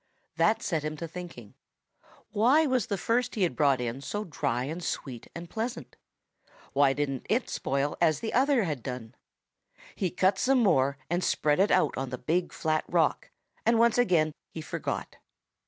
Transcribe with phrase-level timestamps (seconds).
[0.35, 1.53] That set him to thinking.
[2.31, 5.95] Why was the first he had brought in so dry and sweet and pleasant?
[6.73, 9.13] Why didn't it spoil as the other had done?
[9.95, 13.29] He cut some more and spread it out on the big flat rock
[13.63, 15.17] and once again he forgot.